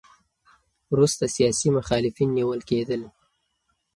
وروسته 0.93 1.23
سیاسي 1.35 1.69
مخالفین 1.77 2.29
نیول 2.37 2.61
کېدل. 2.69 3.01